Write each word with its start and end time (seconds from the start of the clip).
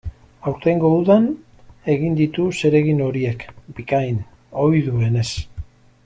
Aurtengo 0.51 0.89
udan 0.99 1.27
egin 1.95 2.15
ditu 2.21 2.47
zeregin 2.61 3.03
horiek, 3.09 3.45
bikain, 3.81 4.17
ohi 4.65 4.81
duenez. 4.87 5.29